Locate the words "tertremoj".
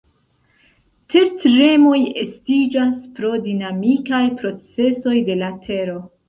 1.13-1.99